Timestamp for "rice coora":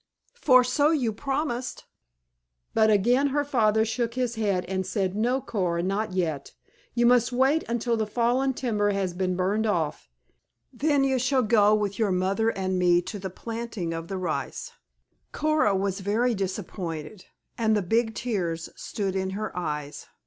14.17-15.77